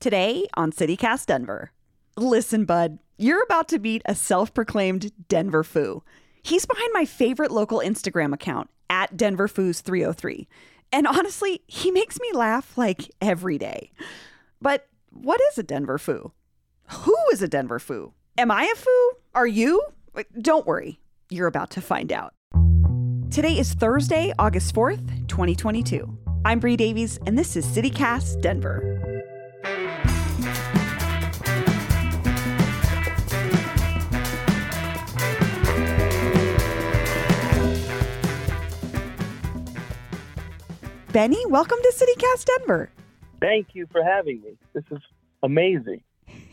Today 0.00 0.46
on 0.54 0.72
CityCast 0.72 1.26
Denver. 1.26 1.72
Listen, 2.16 2.64
bud, 2.64 3.00
you're 3.18 3.42
about 3.42 3.68
to 3.68 3.78
meet 3.78 4.00
a 4.06 4.14
self 4.14 4.54
proclaimed 4.54 5.12
Denver 5.28 5.62
Foo. 5.62 6.02
He's 6.42 6.64
behind 6.64 6.90
my 6.94 7.04
favorite 7.04 7.50
local 7.50 7.80
Instagram 7.80 8.32
account, 8.32 8.70
at 8.88 9.14
Denver 9.14 9.46
Foos 9.46 9.82
303. 9.82 10.48
And 10.90 11.06
honestly, 11.06 11.60
he 11.66 11.90
makes 11.90 12.18
me 12.18 12.30
laugh 12.32 12.78
like 12.78 13.10
every 13.20 13.58
day. 13.58 13.92
But 14.62 14.88
what 15.10 15.38
is 15.52 15.58
a 15.58 15.62
Denver 15.62 15.98
Foo? 15.98 16.32
Who 16.88 17.16
is 17.30 17.42
a 17.42 17.48
Denver 17.48 17.78
Foo? 17.78 18.14
Am 18.38 18.50
I 18.50 18.72
a 18.72 18.76
Foo? 18.76 19.10
Are 19.34 19.46
you? 19.46 19.82
Don't 20.40 20.66
worry, 20.66 20.98
you're 21.28 21.46
about 21.46 21.68
to 21.72 21.82
find 21.82 22.10
out. 22.10 22.32
Today 23.30 23.58
is 23.58 23.74
Thursday, 23.74 24.32
August 24.38 24.74
4th, 24.74 25.28
2022. 25.28 26.16
I'm 26.46 26.58
Bree 26.58 26.78
Davies, 26.78 27.18
and 27.26 27.38
this 27.38 27.54
is 27.54 27.66
CityCast 27.66 28.40
Denver. 28.40 28.99
Benny, 41.12 41.44
welcome 41.46 41.78
to 41.82 41.92
CityCast 41.96 42.44
Denver. 42.44 42.90
Thank 43.40 43.68
you 43.74 43.86
for 43.90 44.02
having 44.02 44.40
me. 44.42 44.56
This 44.72 44.84
is 44.90 44.98
amazing. 45.42 46.02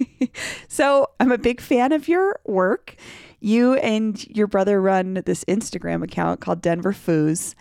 so, 0.67 1.07
I'm 1.19 1.31
a 1.31 1.37
big 1.37 1.61
fan 1.61 1.91
of 1.91 2.07
your 2.07 2.39
work. 2.45 2.95
You 3.39 3.75
and 3.75 4.25
your 4.27 4.47
brother 4.47 4.81
run 4.81 5.21
this 5.25 5.43
Instagram 5.45 6.03
account 6.03 6.39
called 6.39 6.61
Denver 6.61 6.93
Foos. 6.93 7.53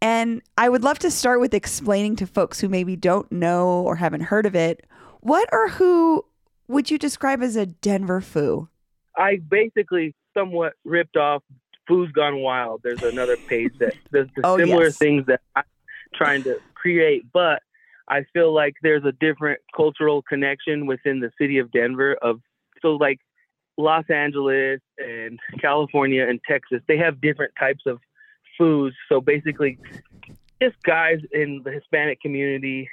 And 0.00 0.42
I 0.56 0.68
would 0.68 0.84
love 0.84 0.98
to 1.00 1.10
start 1.10 1.40
with 1.40 1.52
explaining 1.52 2.16
to 2.16 2.26
folks 2.26 2.60
who 2.60 2.68
maybe 2.68 2.94
don't 2.94 3.30
know 3.32 3.80
or 3.80 3.96
haven't 3.96 4.22
heard 4.22 4.46
of 4.46 4.54
it 4.54 4.86
what 5.26 5.48
or 5.50 5.68
who 5.68 6.24
would 6.68 6.88
you 6.88 6.98
describe 6.98 7.42
as 7.42 7.56
a 7.56 7.66
Denver 7.66 8.20
Foo? 8.20 8.68
I 9.16 9.38
basically 9.48 10.14
somewhat 10.34 10.74
ripped 10.84 11.16
off 11.16 11.42
Foos 11.90 12.12
Gone 12.12 12.40
Wild. 12.42 12.82
There's 12.84 13.02
another 13.02 13.36
page 13.36 13.72
that 13.80 13.94
does 14.12 14.28
the 14.36 14.42
Oh, 14.44 14.56
similar 14.56 14.84
yes. 14.84 14.98
things 14.98 15.26
that 15.26 15.40
I'm 15.56 15.64
trying 16.14 16.42
to 16.44 16.60
create, 16.74 17.24
but 17.32 17.62
I 18.08 18.24
feel 18.32 18.52
like 18.52 18.74
there's 18.82 19.04
a 19.04 19.12
different 19.12 19.60
cultural 19.74 20.22
connection 20.22 20.86
within 20.86 21.20
the 21.20 21.30
city 21.40 21.58
of 21.58 21.70
Denver 21.72 22.16
of 22.22 22.40
so 22.82 22.92
like 22.92 23.18
Los 23.78 24.04
Angeles 24.08 24.80
and 24.98 25.38
California 25.60 26.26
and 26.26 26.40
Texas, 26.48 26.80
they 26.88 26.96
have 26.98 27.20
different 27.20 27.52
types 27.58 27.82
of 27.86 27.98
foos. 28.58 28.92
So 29.08 29.20
basically 29.20 29.78
just 30.62 30.76
guys 30.84 31.18
in 31.32 31.62
the 31.64 31.72
Hispanic 31.72 32.20
community 32.20 32.88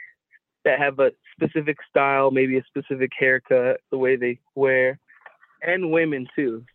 that 0.66 0.80
have 0.80 1.00
a 1.00 1.11
specific 1.36 1.77
style, 1.89 2.31
maybe 2.31 2.58
a 2.58 2.64
specific 2.64 3.11
haircut, 3.17 3.81
the 3.92 3.98
way 3.98 4.16
they 4.16 4.39
wear, 4.55 5.00
and 5.61 5.92
women 5.92 6.27
too. 6.36 6.66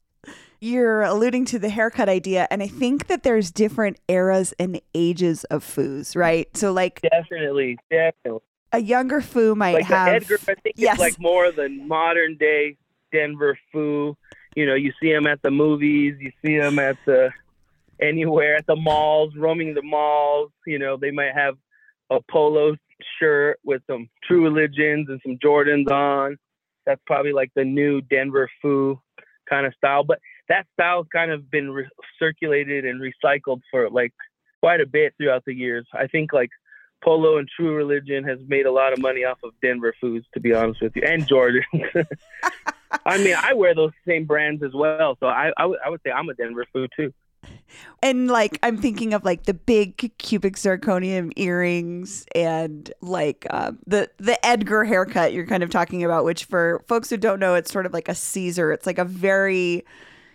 You're 0.61 1.03
alluding 1.03 1.45
to 1.47 1.59
the 1.59 1.69
haircut 1.69 2.09
idea, 2.09 2.49
and 2.51 2.63
I 2.63 2.67
think 2.67 3.07
that 3.07 3.23
there's 3.23 3.51
different 3.53 3.99
eras 4.09 4.53
and 4.59 4.81
ages 4.93 5.45
of 5.45 5.65
foos, 5.65 6.17
right? 6.17 6.49
So, 6.57 6.73
like 6.73 7.01
Definitely, 7.01 7.79
definitely. 7.91 8.41
a 8.73 8.81
younger 8.81 9.21
foo 9.21 9.55
might 9.55 9.75
Like 9.75 9.85
have 9.85 10.09
Edgar, 10.09 10.39
I 10.49 10.55
think 10.55 10.75
yes. 10.77 10.95
it's 10.95 11.01
like 11.01 11.21
more 11.21 11.53
the 11.53 11.69
modern 11.69 12.37
day 12.37 12.77
Denver 13.13 13.57
foo. 13.73 14.17
You 14.57 14.67
know, 14.67 14.75
you 14.75 14.93
see 15.01 15.13
them 15.13 15.29
at 15.29 15.41
the 15.43 15.51
movies, 15.53 16.17
you 16.19 16.33
see 16.45 16.59
them 16.59 16.81
at 16.81 16.97
the 17.07 17.31
anywhere 18.01 18.57
at 18.57 18.67
the 18.67 18.77
malls, 18.77 19.35
roaming 19.37 19.75
the 19.75 19.83
malls. 19.83 20.51
You 20.67 20.81
know, 20.81 20.97
they 20.97 21.13
might 21.13 21.35
have 21.35 21.55
a 22.11 22.19
polo 22.29 22.75
shirt 23.21 23.61
with 23.65 23.83
some 23.89 24.09
True 24.25 24.43
Religions 24.43 25.09
and 25.09 25.21
some 25.25 25.37
Jordans 25.39 25.89
on. 25.91 26.37
That's 26.85 27.01
probably 27.07 27.33
like 27.33 27.53
the 27.55 27.65
new 27.65 28.01
Denver 28.01 28.51
foo 28.61 29.01
kind 29.49 29.67
of 29.67 29.75
style. 29.75 30.05
But 30.05 30.21
that 30.49 30.67
style's 30.75 31.07
kind 31.13 31.31
of 31.31 31.51
been 31.51 31.71
re- 31.71 31.89
circulated 32.19 32.85
and 32.85 33.01
recycled 33.01 33.61
for 33.71 33.91
like 33.91 34.13
quite 34.61 34.81
a 34.81 34.87
bit 34.87 35.15
throughout 35.17 35.45
the 35.47 35.55
years. 35.55 35.87
I 35.93 36.07
think 36.07 36.33
like 36.33 36.51
Polo 37.03 37.39
and 37.39 37.49
True 37.49 37.75
Religion 37.75 38.25
has 38.25 38.39
made 38.47 38.67
a 38.67 38.73
lot 38.73 38.93
of 38.93 38.99
money 38.99 39.25
off 39.25 39.39
of 39.45 39.53
Denver 39.63 39.95
foos, 40.03 40.25
to 40.35 40.41
be 40.41 40.55
honest 40.55 40.83
with 40.83 40.97
you, 40.97 41.03
and 41.07 41.27
Jordan. 41.27 41.63
I 43.07 43.19
mean, 43.19 43.37
I 43.37 43.55
wear 43.55 43.75
those 43.75 43.93
same 44.07 44.25
brands 44.25 44.63
as 44.63 44.73
well, 44.75 45.17
so 45.21 45.27
I 45.27 45.53
I 45.57 45.65
I 45.85 45.91
would 45.91 46.01
say 46.05 46.11
I'm 46.11 46.29
a 46.29 46.35
Denver 46.35 46.67
foo 46.73 46.89
too. 46.97 47.13
And 48.03 48.29
like 48.29 48.59
I'm 48.63 48.77
thinking 48.77 49.15
of 49.15 49.25
like 49.25 49.45
the 49.45 49.55
big 49.55 50.17
cubic 50.19 50.55
zirconium 50.57 51.33
earrings 51.37 52.27
and 52.35 52.93
like 53.01 53.47
um, 53.51 53.79
the 53.87 54.11
the 54.19 54.45
Edgar 54.45 54.85
haircut 54.85 55.33
you're 55.33 55.47
kind 55.47 55.63
of 55.63 55.71
talking 55.71 56.05
about, 56.05 56.25
which 56.25 56.45
for 56.45 56.83
folks 56.87 57.11
who 57.11 57.17
don't 57.17 57.41
know, 57.41 57.55
it's 57.55 57.73
sort 57.73 57.87
of 57.87 57.93
like 57.93 58.09
a 58.09 58.15
Caesar. 58.15 58.73
It's 58.73 58.87
like 58.87 58.99
a 58.99 59.05
very 59.05 59.85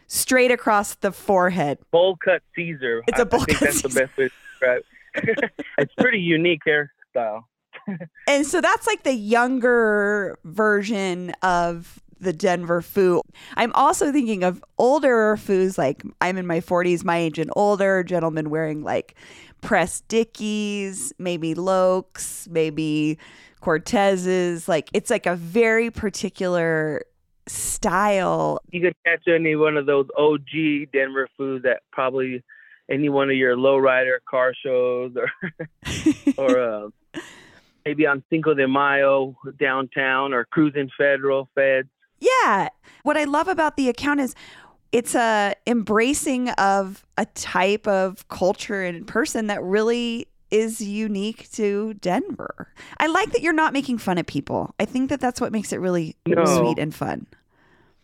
straight 0.07 0.51
across 0.51 0.95
the 0.95 1.11
forehead. 1.11 1.79
Bowl 1.91 2.17
cut 2.23 2.41
Caesar. 2.55 3.03
It's 3.07 3.19
a 3.19 3.25
bowl 3.25 3.41
I 3.41 3.45
think 3.45 3.59
cut 3.59 3.65
that's 3.65 3.81
the 3.81 3.89
Caesar. 3.89 4.05
best 4.07 4.17
way 4.17 4.29
to 4.29 4.31
describe. 4.51 4.83
it's 5.77 5.93
pretty 5.95 6.19
unique 6.19 6.61
hairstyle. 6.67 7.43
And 8.29 8.45
so 8.45 8.61
that's 8.61 8.87
like 8.87 9.03
the 9.03 9.13
younger 9.13 10.37
version 10.45 11.31
of 11.41 12.01
the 12.23 12.33
Denver 12.33 12.81
foo. 12.81 13.21
I'm 13.55 13.71
also 13.73 14.11
thinking 14.11 14.43
of 14.43 14.63
older 14.77 15.37
foos, 15.37 15.77
like 15.77 16.03
I'm 16.21 16.37
in 16.37 16.47
my 16.47 16.59
40s, 16.59 17.03
my 17.03 17.17
age 17.17 17.39
and 17.39 17.51
older, 17.55 18.03
gentlemen 18.03 18.49
wearing 18.49 18.83
like 18.83 19.15
pressed 19.61 20.07
dickies, 20.07 21.13
maybe 21.17 21.55
Locs, 21.55 22.47
maybe 22.49 23.17
Cortezes. 23.61 24.67
Like 24.67 24.89
it's 24.93 25.09
like 25.09 25.25
a 25.25 25.35
very 25.35 25.89
particular 25.89 27.03
style. 27.47 28.59
You 28.71 28.81
could 28.81 28.95
catch 29.05 29.27
any 29.27 29.55
one 29.55 29.77
of 29.77 29.85
those 29.85 30.07
OG 30.17 30.91
Denver 30.91 31.27
foos 31.39 31.65
at 31.65 31.81
probably 31.91 32.43
any 32.89 33.09
one 33.09 33.29
of 33.29 33.35
your 33.35 33.55
lowrider 33.55 34.17
car 34.29 34.53
shows 34.53 35.13
or 35.15 35.31
or 36.37 36.59
uh, 36.59 36.89
maybe 37.85 38.05
on 38.05 38.23
Cinco 38.29 38.53
de 38.53 38.67
Mayo 38.67 39.35
downtown 39.59 40.33
or 40.33 40.45
cruising 40.45 40.89
Federal 40.97 41.49
Feds. 41.55 41.89
Yeah. 42.23 42.69
What 43.03 43.17
I 43.17 43.25
love 43.25 43.47
about 43.47 43.75
the 43.75 43.89
account 43.89 44.19
is 44.19 44.35
it's 44.91 45.15
a 45.15 45.55
embracing 45.67 46.49
of 46.51 47.05
a 47.17 47.25
type 47.25 47.87
of 47.87 48.27
culture 48.27 48.83
and 48.83 49.05
person 49.07 49.47
that 49.47 49.61
really 49.63 50.27
is 50.51 50.79
unique 50.81 51.51
to 51.51 51.95
Denver. 51.95 52.71
I 52.99 53.07
like 53.07 53.31
that 53.31 53.41
you're 53.41 53.53
not 53.53 53.73
making 53.73 53.97
fun 53.97 54.19
of 54.19 54.27
people. 54.27 54.73
I 54.79 54.85
think 54.85 55.09
that 55.09 55.19
that's 55.19 55.41
what 55.41 55.51
makes 55.51 55.73
it 55.73 55.77
really 55.77 56.15
No. 56.27 56.45
sweet 56.45 56.77
and 56.77 56.93
fun. 56.93 57.25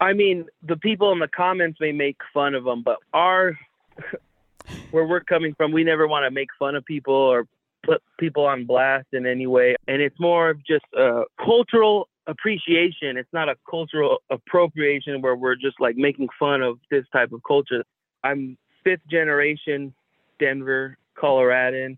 I 0.01 0.13
mean, 0.13 0.47
the 0.63 0.77
people 0.77 1.11
in 1.11 1.19
the 1.19 1.27
comments 1.27 1.79
may 1.79 1.91
make 1.91 2.17
fun 2.33 2.55
of 2.55 2.63
them, 2.63 2.81
but 2.83 2.97
our 3.13 3.57
where 4.91 5.05
we're 5.05 5.19
coming 5.21 5.53
from, 5.55 5.71
we 5.71 5.83
never 5.83 6.07
want 6.07 6.25
to 6.25 6.31
make 6.31 6.49
fun 6.57 6.75
of 6.75 6.83
people 6.85 7.13
or 7.13 7.45
put 7.83 8.01
people 8.19 8.45
on 8.45 8.65
blast 8.65 9.07
in 9.13 9.25
any 9.25 9.45
way. 9.47 9.75
And 9.87 10.01
it's 10.01 10.19
more 10.19 10.49
of 10.49 10.65
just 10.65 10.85
a 10.97 11.23
cultural 11.43 12.07
appreciation. 12.29 13.17
It's 13.17 13.33
not 13.33 13.49
a 13.49 13.55
cultural 13.69 14.19
appropriation 14.29 15.21
where 15.21 15.35
we're 15.35 15.55
just 15.55 15.79
like 15.79 15.97
making 15.97 16.29
fun 16.37 16.61
of 16.61 16.77
this 16.91 17.05
type 17.11 17.31
of 17.31 17.41
culture. 17.43 17.83
I'm 18.23 18.57
fifth 18.83 19.01
generation 19.09 19.93
Denver, 20.39 20.97
Coloradan, 21.19 21.97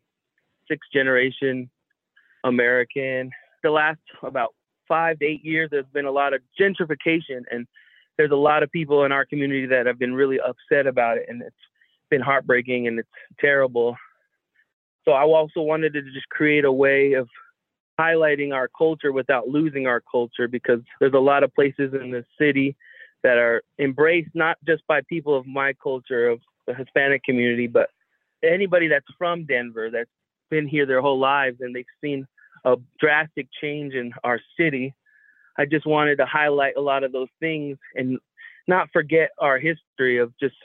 sixth 0.68 0.90
generation 0.92 1.70
American. 2.44 3.30
The 3.64 3.70
last 3.70 4.00
about 4.24 4.56
five 4.88 5.20
to 5.20 5.26
eight 5.26 5.46
years, 5.46 5.70
there's 5.72 5.86
been 5.94 6.06
a 6.06 6.12
lot 6.12 6.34
of 6.34 6.42
gentrification, 6.60 7.44
and 7.52 7.68
there's 8.18 8.32
a 8.32 8.36
lot 8.36 8.64
of 8.64 8.72
people 8.72 9.04
in 9.06 9.12
our 9.12 9.26
community 9.26 9.68
that 9.68 9.86
have 9.86 10.00
been 10.00 10.14
really 10.14 10.40
upset 10.40 10.88
about 10.88 11.18
it, 11.18 11.26
and 11.28 11.42
it's 11.42 11.56
been 12.10 12.22
heartbreaking 12.22 12.88
and 12.88 13.00
it's 13.00 13.10
terrible. 13.40 13.96
So 15.06 15.12
I 15.14 15.24
also 15.24 15.62
wanted 15.62 15.94
to 15.94 16.02
just 16.02 16.28
create 16.30 16.66
a 16.66 16.72
way 16.72 17.14
of 17.14 17.28
highlighting 18.02 18.54
our 18.54 18.68
culture 18.68 19.12
without 19.12 19.48
losing 19.48 19.86
our 19.88 20.02
culture 20.12 20.48
because 20.48 20.80
there's 21.00 21.14
a 21.14 21.20
lot 21.20 21.44
of 21.44 21.54
places 21.54 21.94
in 21.94 22.12
the 22.12 22.24
city 22.40 22.76
that 23.24 23.38
are 23.38 23.62
embraced 23.80 24.32
not 24.34 24.58
just 24.66 24.86
by 24.88 25.02
people 25.08 25.38
of 25.38 25.46
my 25.46 25.74
culture 25.74 26.28
of 26.28 26.40
the 26.66 26.74
Hispanic 26.74 27.24
community, 27.24 27.68
but 27.68 27.90
anybody 28.44 28.88
that's 28.88 29.06
from 29.18 29.46
Denver 29.46 29.90
that's 29.92 30.10
been 30.50 30.68
here 30.68 30.86
their 30.86 31.02
whole 31.02 31.20
lives 31.20 31.58
and 31.62 31.76
they've 31.76 31.86
seen 32.02 32.28
a 32.66 32.76
drastic 33.00 33.48
change 33.62 33.94
in 33.94 34.12
our 34.24 34.40
city. 34.60 34.94
I 35.58 35.66
just 35.66 35.86
wanted 35.86 36.18
to 36.18 36.26
highlight 36.26 36.76
a 36.78 36.82
lot 36.82 37.04
of 37.04 37.12
those 37.12 37.30
things 37.40 37.78
and 37.96 38.20
not 38.68 38.90
forget 38.92 39.32
our 39.40 39.60
history 39.60 40.18
of 40.18 40.34
just 40.40 40.56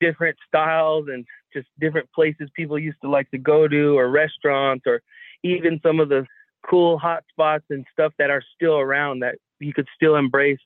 different 0.00 0.36
styles 0.46 1.06
and 1.12 1.24
just 1.52 1.66
different 1.80 2.10
places 2.12 2.48
people 2.54 2.78
used 2.78 2.98
to 3.02 3.10
like 3.10 3.30
to 3.30 3.38
go 3.38 3.68
to 3.68 3.98
or 3.98 4.08
restaurants 4.08 4.84
or 4.86 5.02
even 5.42 5.80
some 5.82 6.00
of 6.00 6.08
the 6.08 6.26
cool 6.68 6.98
hot 6.98 7.24
spots 7.30 7.64
and 7.70 7.86
stuff 7.92 8.12
that 8.18 8.30
are 8.30 8.42
still 8.54 8.78
around 8.78 9.20
that 9.20 9.36
you 9.60 9.72
could 9.72 9.88
still 9.94 10.16
embrace 10.16 10.58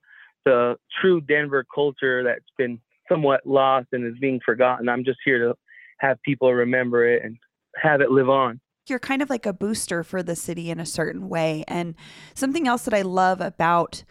the 0.44 0.76
true 1.00 1.20
Denver 1.20 1.64
culture 1.74 2.22
that's 2.24 2.44
been 2.58 2.78
somewhat 3.08 3.46
lost 3.46 3.88
and 3.92 4.06
is 4.06 4.18
being 4.20 4.40
forgotten. 4.44 4.88
I'm 4.88 5.04
just 5.04 5.18
here 5.24 5.38
to 5.38 5.54
have 5.98 6.20
people 6.22 6.52
remember 6.52 7.08
it 7.08 7.24
and 7.24 7.36
have 7.76 8.00
it 8.00 8.10
live 8.10 8.28
on. 8.28 8.60
You're 8.86 8.98
kind 8.98 9.22
of 9.22 9.30
like 9.30 9.46
a 9.46 9.52
booster 9.52 10.04
for 10.04 10.22
the 10.22 10.36
city 10.36 10.70
in 10.70 10.78
a 10.78 10.86
certain 10.86 11.28
way. 11.28 11.64
And 11.66 11.94
something 12.34 12.68
else 12.68 12.82
that 12.82 12.94
I 12.94 13.02
love 13.02 13.40
about 13.40 14.04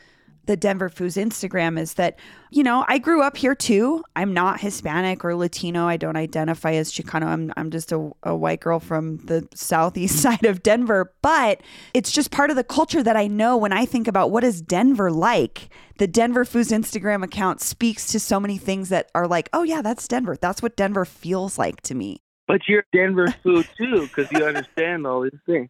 the 0.46 0.58
Denver 0.58 0.90
Foos 0.90 1.22
Instagram 1.22 1.80
is 1.80 1.94
that, 1.94 2.20
you 2.52 2.64
know, 2.64 2.84
I 2.88 2.98
grew 2.98 3.22
up 3.22 3.38
here 3.38 3.56
too. 3.56 4.04
I'm 4.16 4.34
not 4.34 4.60
Hispanic 4.60 5.24
or 5.24 5.36
Latino. 5.36 5.88
I 5.88 5.98
don't 5.98 6.18
identify 6.18 6.74
as 6.74 6.92
Chicano. 6.92 7.26
I'm, 7.26 7.54
I'm 7.56 7.72
just 7.72 7.92
a, 7.92 8.12
a 8.24 8.36
white 8.36 8.60
girl 8.60 8.80
from 8.80 9.18
the 9.18 9.48
southeast 9.56 10.20
side 10.22 10.46
of 10.46 10.64
Denver. 10.64 11.14
But 11.22 11.62
it's 11.94 12.12
just 12.12 12.32
part 12.32 12.50
of 12.50 12.56
the 12.56 12.64
culture 12.64 13.04
that 13.04 13.16
I 13.16 13.28
know 13.28 13.56
when 13.56 13.72
I 13.72 13.86
think 13.86 14.08
about 14.08 14.32
what 14.32 14.44
is 14.44 14.62
Denver 14.62 15.12
like. 15.12 15.70
The 15.98 16.08
Denver 16.08 16.44
Foos 16.44 16.72
Instagram 16.72 17.24
account 17.24 17.62
speaks 17.62 18.08
to 18.08 18.20
so 18.20 18.40
many 18.40 18.58
things 18.58 18.90
that 18.90 19.10
are 19.16 19.28
like, 19.28 19.50
oh, 19.54 19.64
yeah, 19.64 19.82
that's 19.82 20.08
Denver. 20.08 20.36
That's 20.40 20.62
what 20.62 20.76
Denver 20.76 21.06
feels 21.06 21.58
like 21.58 21.82
to 21.82 21.96
me. 21.96 22.22
But 22.48 22.68
you're 22.68 22.84
Denver 22.92 23.34
foo 23.42 23.64
too, 23.78 24.02
because 24.02 24.30
you 24.32 24.44
understand 24.46 25.08
all 25.08 25.22
these 25.22 25.40
things. 25.46 25.70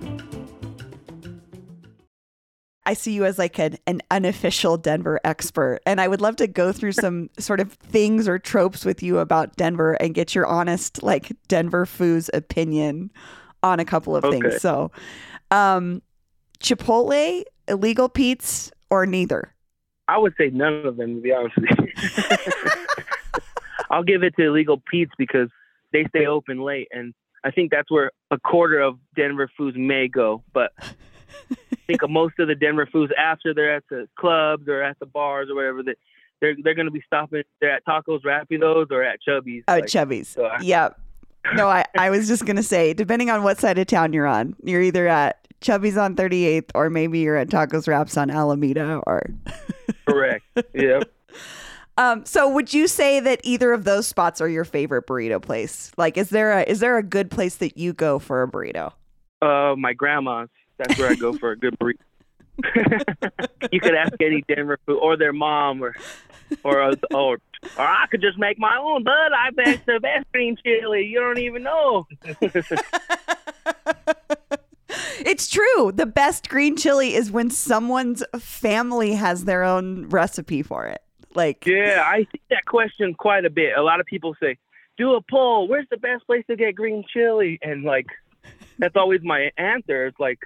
I 2.85 2.93
see 2.93 3.13
you 3.13 3.25
as 3.25 3.37
like 3.37 3.59
an, 3.59 3.77
an 3.85 4.01
unofficial 4.09 4.77
Denver 4.77 5.19
expert, 5.23 5.81
and 5.85 6.01
I 6.01 6.07
would 6.07 6.21
love 6.21 6.35
to 6.37 6.47
go 6.47 6.71
through 6.71 6.93
some 6.93 7.29
sort 7.39 7.59
of 7.59 7.73
things 7.73 8.27
or 8.27 8.39
tropes 8.39 8.83
with 8.85 9.03
you 9.03 9.19
about 9.19 9.55
Denver 9.55 9.93
and 9.93 10.13
get 10.15 10.33
your 10.33 10.47
honest, 10.47 11.03
like 11.03 11.31
Denver 11.47 11.85
Foos 11.85 12.29
opinion 12.33 13.11
on 13.61 13.79
a 13.79 13.85
couple 13.85 14.15
of 14.15 14.25
Okay. 14.25 14.41
things. 14.41 14.61
So, 14.61 14.91
um, 15.51 16.01
Chipotle, 16.59 17.43
illegal 17.67 18.09
Pete's, 18.09 18.71
or 18.89 19.05
neither? 19.05 19.53
I 20.07 20.17
would 20.17 20.33
say 20.37 20.49
none 20.49 20.85
of 20.85 20.97
them, 20.97 21.15
to 21.15 21.21
be 21.21 21.31
honest 21.31 21.55
with 21.57 21.69
you. 21.79 22.23
I'll 23.89 24.03
give 24.03 24.23
it 24.23 24.35
to 24.37 24.47
Illegal 24.47 24.81
Pete's 24.89 25.11
because 25.17 25.49
they 25.93 26.05
stay 26.09 26.25
open 26.25 26.61
late, 26.61 26.87
and 26.91 27.13
I 27.43 27.51
think 27.51 27.71
that's 27.71 27.91
where 27.91 28.11
a 28.31 28.39
quarter 28.39 28.79
of 28.79 28.97
Denver 29.15 29.49
foos 29.59 29.75
may 29.75 30.07
go. 30.07 30.43
But 30.53 30.71
think 31.99 32.09
most 32.09 32.35
of 32.39 32.47
the 32.47 32.55
Denver 32.55 32.87
foos 32.93 33.09
after 33.17 33.53
they're 33.53 33.75
at 33.75 33.83
the 33.89 34.07
clubs 34.17 34.67
or 34.67 34.81
at 34.83 34.97
the 34.99 35.05
bars 35.05 35.49
or 35.49 35.55
whatever, 35.55 35.83
that 35.83 35.97
they're 36.39 36.55
they're 36.63 36.75
going 36.75 36.85
to 36.85 36.91
be 36.91 37.03
stopping. 37.05 37.43
They're 37.59 37.71
at 37.71 37.85
Tacos 37.85 38.21
Rapidos 38.23 38.91
or 38.91 39.03
at 39.03 39.19
Chubby's. 39.21 39.63
Oh, 39.67 39.73
Like, 39.75 39.87
Chubby's. 39.87 40.29
so 40.29 40.45
I- 40.45 40.59
Yep. 40.61 40.99
No, 41.55 41.67
I, 41.67 41.85
I 41.97 42.11
was 42.11 42.27
just 42.27 42.45
going 42.45 42.55
to 42.57 42.63
say, 42.63 42.93
depending 42.93 43.31
on 43.31 43.41
what 43.41 43.57
side 43.59 43.79
of 43.79 43.87
town 43.87 44.13
you're 44.13 44.27
on, 44.27 44.55
you're 44.63 44.81
either 44.83 45.07
at 45.07 45.39
Chubby's 45.59 45.97
on 45.97 46.15
38th 46.15 46.69
or 46.75 46.91
maybe 46.91 47.17
you're 47.19 47.35
at 47.35 47.49
Tacos 47.49 47.87
Wraps 47.87 48.15
on 48.15 48.29
Alameda 48.29 49.01
or. 49.07 49.23
correct. 50.07 50.45
yep. 50.75 51.11
Um, 51.97 52.25
so 52.25 52.47
would 52.49 52.73
you 52.73 52.87
say 52.87 53.19
that 53.19 53.41
either 53.43 53.73
of 53.73 53.83
those 53.85 54.07
spots 54.07 54.39
are 54.39 54.47
your 54.47 54.63
favorite 54.65 55.07
burrito 55.07 55.41
place? 55.41 55.91
Like, 55.97 56.15
is 56.17 56.29
there 56.29 56.51
a, 56.59 56.61
is 56.63 56.79
there 56.79 56.97
a 56.97 57.03
good 57.03 57.31
place 57.31 57.55
that 57.55 57.75
you 57.77 57.93
go 57.93 58.19
for 58.19 58.43
a 58.43 58.47
burrito? 58.47 58.93
Uh, 59.41 59.75
my 59.75 59.93
grandma's. 59.93 60.49
That's 60.81 60.99
where 60.99 61.11
I 61.11 61.15
go 61.15 61.33
for 61.33 61.51
a 61.51 61.57
good 61.57 61.77
burrito. 61.77 61.97
you 63.71 63.79
could 63.79 63.95
ask 63.95 64.13
any 64.19 64.43
Denver 64.47 64.77
foo 64.85 64.97
or 64.97 65.15
their 65.17 65.33
mom 65.33 65.83
or 65.83 65.95
or 66.63 66.81
uh, 66.81 66.95
or, 67.13 67.37
or 67.77 67.85
I 67.85 68.05
could 68.09 68.21
just 68.21 68.37
make 68.37 68.59
my 68.59 68.77
own, 68.77 69.03
bud. 69.03 69.13
I 69.13 69.51
bet 69.51 69.85
the 69.85 69.99
best 69.99 70.25
green 70.31 70.57
chili. 70.63 71.05
You 71.05 71.19
don't 71.19 71.39
even 71.39 71.63
know. 71.63 72.07
It's 75.23 75.47
true. 75.47 75.91
The 75.93 76.07
best 76.07 76.49
green 76.49 76.75
chili 76.75 77.13
is 77.13 77.31
when 77.31 77.49
someone's 77.49 78.23
family 78.39 79.13
has 79.13 79.45
their 79.45 79.63
own 79.63 80.09
recipe 80.09 80.63
for 80.63 80.87
it. 80.87 81.01
Like, 81.35 81.65
Yeah, 81.65 82.03
I 82.05 82.27
see 82.31 82.41
that 82.49 82.65
question 82.65 83.13
quite 83.13 83.45
a 83.45 83.49
bit. 83.49 83.77
A 83.77 83.83
lot 83.83 83.99
of 83.99 84.05
people 84.05 84.35
say, 84.41 84.57
"Do 84.97 85.13
a 85.13 85.21
poll. 85.21 85.67
Where's 85.67 85.87
the 85.89 85.97
best 85.97 86.25
place 86.25 86.43
to 86.47 86.55
get 86.55 86.75
green 86.75 87.05
chili?" 87.13 87.59
And 87.61 87.83
like, 87.83 88.07
that's 88.79 88.95
always 88.95 89.21
my 89.23 89.51
answer. 89.57 90.07
It's 90.07 90.19
like 90.19 90.39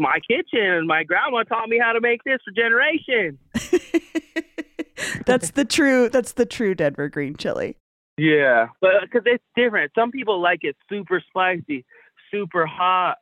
my 0.00 0.18
kitchen. 0.28 0.86
My 0.86 1.04
grandma 1.04 1.42
taught 1.44 1.68
me 1.68 1.78
how 1.78 1.92
to 1.92 2.00
make 2.00 2.24
this 2.24 2.38
for 2.44 2.50
generations. 2.50 3.38
that's 5.26 5.52
the 5.52 5.64
true, 5.64 6.08
that's 6.08 6.32
the 6.32 6.46
true 6.46 6.74
Denver 6.74 7.08
green 7.08 7.36
chili. 7.36 7.76
Yeah, 8.16 8.68
but 8.80 9.02
because 9.02 9.22
it's 9.26 9.44
different. 9.56 9.92
Some 9.94 10.10
people 10.10 10.40
like 10.40 10.60
it 10.62 10.76
super 10.88 11.22
spicy, 11.28 11.84
super 12.30 12.66
hot, 12.66 13.18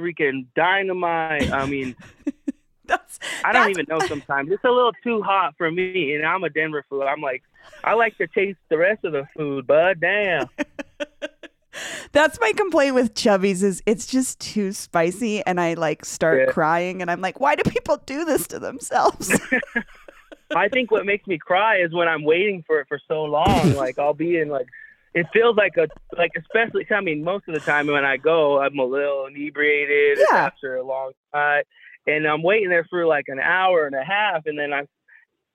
freaking 0.00 0.46
dynamite. 0.56 1.50
I 1.52 1.66
mean, 1.66 1.96
That's, 2.84 3.20
I 3.44 3.52
don't 3.52 3.62
that's- 3.62 3.70
even 3.70 3.86
know 3.88 4.00
sometimes. 4.06 4.50
It's 4.50 4.64
a 4.64 4.70
little 4.70 4.92
too 5.04 5.22
hot 5.22 5.54
for 5.56 5.70
me, 5.70 6.14
and 6.14 6.26
I'm 6.26 6.42
a 6.44 6.50
Denver 6.50 6.84
foo. 6.90 7.02
I'm 7.02 7.20
like, 7.20 7.42
I 7.84 7.94
like 7.94 8.18
to 8.18 8.26
taste 8.26 8.58
the 8.70 8.76
rest 8.76 9.04
of 9.04 9.12
the 9.12 9.24
food, 9.36 9.66
bud. 9.66 10.00
Damn. 10.00 10.48
That's 12.12 12.38
my 12.40 12.52
complaint 12.52 12.94
with 12.94 13.14
Chubby's 13.14 13.62
is 13.62 13.82
it's 13.86 14.06
just 14.06 14.38
too 14.38 14.72
spicy 14.72 15.44
and 15.46 15.60
I 15.60 15.74
like 15.74 16.04
start 16.04 16.40
Yeah. 16.40 16.52
crying 16.52 17.00
and 17.02 17.10
I'm 17.10 17.20
like, 17.20 17.40
why 17.40 17.54
do 17.56 17.62
people 17.70 17.96
do 18.04 18.24
this 18.24 18.46
to 18.48 18.58
themselves? 18.58 19.30
I 20.54 20.68
think 20.68 20.90
what 20.90 21.06
makes 21.06 21.26
me 21.26 21.38
cry 21.38 21.78
is 21.78 21.92
when 21.94 22.08
I'm 22.08 22.24
waiting 22.24 22.62
for 22.66 22.80
it 22.80 22.88
for 22.88 23.00
so 23.08 23.22
long. 23.24 23.74
Like 23.74 23.98
I'll 23.98 24.12
be 24.14 24.38
in 24.38 24.48
like, 24.48 24.66
it 25.14 25.26
feels 25.32 25.56
like 25.56 25.76
a 25.78 25.88
like 26.16 26.32
especially. 26.36 26.86
I 26.90 27.00
mean, 27.00 27.24
most 27.24 27.48
of 27.48 27.54
the 27.54 27.60
time 27.60 27.86
when 27.86 28.04
I 28.04 28.16
go, 28.18 28.60
I'm 28.60 28.78
a 28.78 28.84
little 28.84 29.26
inebriated 29.26 30.18
Yeah. 30.30 30.36
after 30.38 30.76
a 30.76 30.82
long 30.82 31.12
night, 31.34 31.64
and 32.06 32.26
I'm 32.26 32.42
waiting 32.42 32.70
there 32.70 32.86
for 32.88 33.04
like 33.06 33.26
an 33.28 33.38
hour 33.38 33.86
and 33.86 33.94
a 33.94 34.02
half, 34.04 34.46
and 34.46 34.58
then 34.58 34.72
I'm 34.72 34.88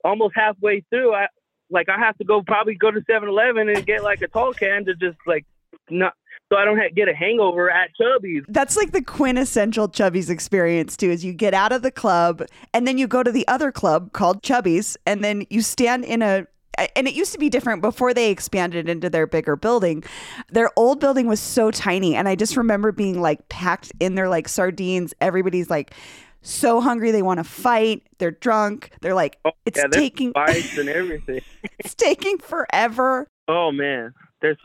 almost 0.04 0.34
halfway 0.36 0.82
through. 0.90 1.12
I 1.12 1.26
like 1.70 1.88
I 1.88 1.98
have 1.98 2.16
to 2.18 2.24
go 2.24 2.40
probably 2.42 2.76
go 2.76 2.90
to 2.92 3.00
7-Eleven 3.00 3.68
and 3.68 3.84
get 3.84 4.02
like 4.04 4.22
a 4.22 4.28
tall 4.28 4.52
can 4.54 4.84
to 4.84 4.94
just 4.94 5.18
like 5.26 5.44
not 5.90 6.14
so 6.50 6.58
I 6.58 6.64
don't 6.64 6.78
ha- 6.78 6.88
get 6.94 7.08
a 7.08 7.14
hangover 7.14 7.70
at 7.70 7.90
Chubby's. 7.96 8.44
That's 8.48 8.76
like 8.76 8.92
the 8.92 9.02
quintessential 9.02 9.88
Chubby's 9.88 10.30
experience 10.30 10.96
too. 10.96 11.10
Is 11.10 11.24
you 11.24 11.32
get 11.32 11.54
out 11.54 11.72
of 11.72 11.82
the 11.82 11.90
club 11.90 12.42
and 12.72 12.86
then 12.86 12.98
you 12.98 13.06
go 13.06 13.22
to 13.22 13.30
the 13.32 13.46
other 13.48 13.70
club 13.70 14.12
called 14.12 14.42
Chubby's, 14.42 14.96
and 15.06 15.22
then 15.22 15.46
you 15.50 15.62
stand 15.62 16.04
in 16.04 16.22
a. 16.22 16.46
And 16.94 17.08
it 17.08 17.14
used 17.14 17.32
to 17.32 17.38
be 17.38 17.48
different 17.48 17.82
before 17.82 18.14
they 18.14 18.30
expanded 18.30 18.88
into 18.88 19.10
their 19.10 19.26
bigger 19.26 19.56
building. 19.56 20.04
Their 20.52 20.70
old 20.76 21.00
building 21.00 21.26
was 21.26 21.40
so 21.40 21.72
tiny, 21.72 22.14
and 22.14 22.28
I 22.28 22.36
just 22.36 22.56
remember 22.56 22.92
being 22.92 23.20
like 23.20 23.48
packed 23.48 23.90
in 23.98 24.14
there 24.14 24.28
like 24.28 24.48
sardines. 24.48 25.12
Everybody's 25.20 25.68
like 25.70 25.92
so 26.40 26.80
hungry 26.80 27.10
they 27.10 27.22
want 27.22 27.38
to 27.38 27.44
fight. 27.44 28.04
They're 28.18 28.30
drunk. 28.30 28.92
They're 29.00 29.14
like, 29.14 29.38
Oh, 29.44 29.50
it's 29.66 29.78
yeah, 29.78 29.88
taking 29.88 30.32
fights 30.32 30.78
and 30.78 30.88
everything. 30.88 31.40
it's 31.80 31.96
taking 31.96 32.38
forever. 32.38 33.26
Oh 33.48 33.72
man, 33.72 34.14
there's 34.40 34.58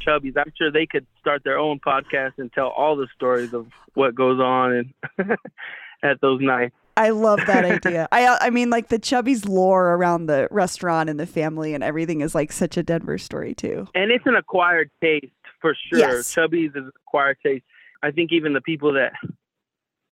Chubby's. 0.00 0.34
I'm 0.36 0.52
sure 0.56 0.70
they 0.70 0.86
could 0.86 1.06
start 1.20 1.42
their 1.44 1.58
own 1.58 1.80
podcast 1.80 2.34
and 2.38 2.52
tell 2.52 2.68
all 2.68 2.96
the 2.96 3.08
stories 3.14 3.52
of 3.52 3.66
what 3.94 4.14
goes 4.14 4.40
on 4.40 4.94
and 5.18 5.36
at 6.02 6.20
those 6.20 6.40
nights. 6.40 6.74
I 6.96 7.10
love 7.10 7.40
that 7.46 7.64
idea. 7.86 8.08
I 8.10 8.38
I 8.40 8.50
mean 8.50 8.70
like 8.70 8.88
the 8.88 8.98
Chubby's 8.98 9.44
lore 9.44 9.94
around 9.94 10.26
the 10.26 10.48
restaurant 10.50 11.10
and 11.10 11.20
the 11.20 11.26
family 11.26 11.74
and 11.74 11.84
everything 11.84 12.20
is 12.20 12.34
like 12.34 12.52
such 12.52 12.76
a 12.76 12.82
Denver 12.82 13.18
story 13.18 13.54
too. 13.54 13.88
And 13.94 14.10
it's 14.10 14.26
an 14.26 14.36
acquired 14.36 14.90
taste 15.00 15.26
for 15.60 15.74
sure. 15.74 15.98
Yes. 15.98 16.32
Chubby's 16.32 16.70
is 16.70 16.76
an 16.76 16.92
acquired 17.06 17.38
taste. 17.42 17.64
I 18.02 18.10
think 18.10 18.32
even 18.32 18.52
the 18.52 18.60
people 18.60 18.94
that 18.94 19.12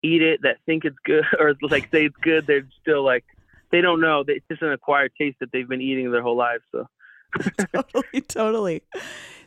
eat 0.02 0.22
it 0.22 0.40
that 0.42 0.56
think 0.66 0.84
it's 0.84 0.96
good 1.04 1.24
or 1.38 1.54
like 1.62 1.90
say 1.90 2.06
it's 2.06 2.16
good, 2.16 2.46
they're 2.46 2.66
still 2.80 3.04
like 3.04 3.24
they 3.70 3.80
don't 3.80 4.00
know. 4.00 4.24
It's 4.26 4.46
just 4.48 4.62
an 4.62 4.72
acquired 4.72 5.12
taste 5.16 5.38
that 5.40 5.50
they've 5.52 5.68
been 5.68 5.80
eating 5.80 6.10
their 6.10 6.22
whole 6.22 6.36
lives. 6.36 6.62
So 6.72 6.86
totally, 7.74 8.20
totally. 8.22 8.82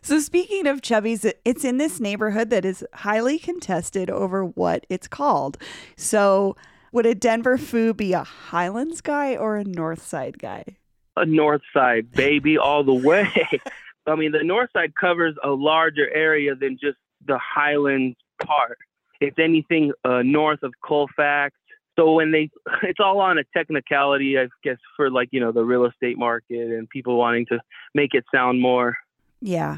So 0.01 0.19
speaking 0.19 0.67
of 0.67 0.81
Chubby's, 0.81 1.25
it's 1.43 1.65
in 1.65 1.77
this 1.77 1.99
neighborhood 1.99 2.49
that 2.51 2.65
is 2.65 2.85
highly 2.93 3.39
contested 3.39 4.09
over 4.09 4.45
what 4.45 4.85
it's 4.89 5.07
called. 5.07 5.57
So 5.97 6.55
Would 6.91 7.05
a 7.05 7.13
Denver 7.13 7.57
Foo 7.57 7.93
be 7.93 8.13
a 8.13 8.23
Highlands 8.23 9.01
guy 9.01 9.35
or 9.35 9.57
a 9.57 9.65
North 9.65 10.01
Side 10.01 10.39
guy? 10.39 10.77
A 11.17 11.25
North 11.25 11.63
Side 11.73 12.11
baby 12.11 12.57
all 12.57 12.83
the 12.83 12.93
way. 12.93 13.29
I 14.07 14.15
mean, 14.15 14.31
the 14.31 14.43
North 14.43 14.69
Side 14.71 14.93
covers 14.95 15.35
a 15.43 15.49
larger 15.49 16.09
area 16.13 16.55
than 16.55 16.77
just 16.79 16.97
the 17.25 17.37
Highlands 17.37 18.15
part. 18.41 18.77
It's 19.19 19.39
anything 19.39 19.91
uh, 20.03 20.21
north 20.21 20.63
of 20.63 20.73
Colfax. 20.85 21.55
So 21.97 22.13
when 22.13 22.31
they, 22.31 22.49
it's 22.83 22.99
all 22.99 23.19
on 23.19 23.37
a 23.37 23.43
technicality, 23.55 24.37
I 24.37 24.47
guess, 24.63 24.77
for 24.95 25.09
like 25.09 25.29
you 25.31 25.39
know 25.39 25.51
the 25.51 25.63
real 25.63 25.85
estate 25.85 26.17
market 26.17 26.71
and 26.71 26.89
people 26.89 27.17
wanting 27.17 27.45
to 27.47 27.59
make 27.93 28.13
it 28.13 28.25
sound 28.33 28.61
more 28.61 28.97
Yeah. 29.41 29.77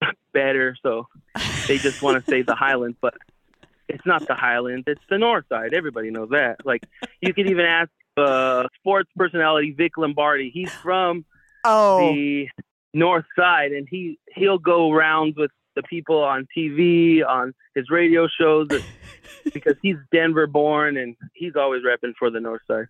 better. 0.32 0.76
So 0.82 1.06
they 1.68 1.78
just 1.78 2.02
want 2.02 2.24
to 2.24 2.30
say 2.30 2.42
the 2.42 2.54
Highlands, 2.66 2.96
but 3.00 3.14
it's 3.88 4.04
not 4.06 4.26
the 4.26 4.34
Highlands. 4.34 4.84
It's 4.86 5.02
the 5.10 5.18
North 5.18 5.44
Side. 5.48 5.74
Everybody 5.74 6.10
knows 6.10 6.30
that. 6.30 6.64
Like 6.64 6.82
you 7.20 7.32
could 7.34 7.48
even 7.50 7.64
ask 7.66 7.90
uh, 8.16 8.64
sports 8.80 9.10
personality 9.16 9.70
Vic 9.72 9.92
Lombardi. 9.96 10.50
He's 10.52 10.70
from 10.82 11.24
Oh, 11.64 11.98
the 11.98 12.48
North 12.92 13.24
Side, 13.38 13.72
and 13.72 13.86
he 13.88 14.18
he'll 14.34 14.58
go 14.58 14.90
rounds 14.92 15.36
with 15.36 15.50
the 15.74 15.82
people 15.82 16.22
on 16.22 16.46
TV, 16.56 17.26
on 17.26 17.54
his 17.74 17.90
radio 17.90 18.28
shows, 18.28 18.68
because 19.52 19.74
he's 19.82 19.96
Denver 20.12 20.46
born 20.46 20.96
and 20.96 21.16
he's 21.34 21.56
always 21.56 21.82
repping 21.82 22.14
for 22.18 22.30
the 22.30 22.40
North 22.40 22.62
Side. 22.66 22.86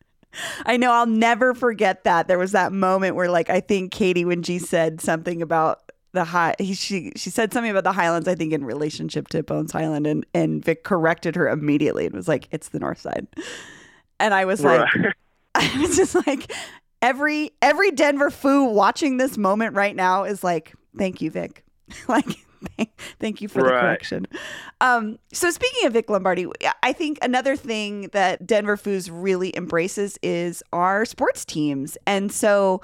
I 0.65 0.77
know. 0.77 0.93
I'll 0.93 1.07
never 1.07 1.55
forget 1.55 2.05
that. 2.05 2.27
There 2.27 2.39
was 2.39 2.53
that 2.53 2.73
moment 2.73 3.17
where, 3.17 3.31
like, 3.31 3.51
I 3.51 3.61
think 3.61 3.93
Katie, 3.93 4.25
when 4.25 4.43
she 4.43 4.59
said 4.59 5.01
something 5.01 5.43
about 5.43 5.93
the 6.13 6.25
high, 6.25 6.55
he, 6.59 6.75
she 6.75 7.13
she 7.17 7.29
said 7.29 7.53
something 7.53 7.71
about 7.71 7.85
the 7.85 7.93
Highlands. 7.93 8.29
I 8.29 8.35
think 8.35 8.53
in 8.53 8.65
relationship 8.65 9.29
to 9.29 9.43
Bones 9.43 9.73
Highland, 9.73 10.07
and 10.07 10.25
and 10.33 10.65
Vic 10.65 10.85
corrected 10.85 11.37
her 11.37 11.49
immediately 11.49 12.07
and 12.07 12.15
was 12.15 12.29
like, 12.29 12.49
"It's 12.51 12.71
the 12.71 12.79
North 12.79 13.01
Side," 13.01 13.27
and 14.19 14.33
I 14.33 14.47
was 14.47 14.65
like, 14.65 14.89
I 15.55 15.79
was 15.81 15.97
just 15.97 16.15
like, 16.27 16.51
every 17.03 17.51
every 17.61 17.91
Denver 17.91 18.31
foo 18.31 18.65
watching 18.65 19.17
this 19.17 19.37
moment 19.37 19.75
right 19.75 19.95
now 19.95 20.25
is 20.25 20.43
like, 20.43 20.73
thank 20.97 21.21
you, 21.21 21.31
Vic. 21.31 21.65
like, 22.09 22.29
thank, 23.19 23.41
you 23.41 23.49
for 23.49 23.63
the 23.63 23.69
correction. 23.69 24.27
Um, 24.81 25.19
so 25.33 25.51
speaking 25.51 25.87
of 25.87 25.93
Vic 25.93 26.09
Lombardi, 26.11 26.47
I 26.83 26.93
think 26.93 27.19
another 27.23 27.57
thing 27.57 28.09
that 28.13 28.47
Denver 28.47 28.77
Foos 28.77 29.09
really 29.13 29.57
embraces 29.57 30.19
is 30.23 30.63
our 30.73 31.05
sports 31.05 31.45
teams, 31.45 31.97
and 32.07 32.33
so 32.33 32.81